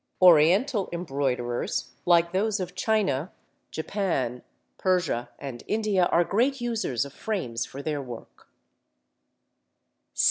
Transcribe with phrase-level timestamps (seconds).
[0.19, 3.31] Oriental embroiderers, like those of China,
[3.69, 4.41] Japan,
[4.79, 8.49] Persia, and India, are great users of frames for their work.